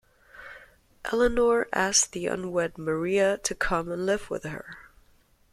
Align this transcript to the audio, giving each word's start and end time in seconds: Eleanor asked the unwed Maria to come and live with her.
Eleanor 1.05 1.67
asked 1.71 2.11
the 2.11 2.25
unwed 2.25 2.75
Maria 2.75 3.37
to 3.37 3.53
come 3.53 3.91
and 3.91 4.03
live 4.03 4.31
with 4.31 4.45
her. 4.45 4.79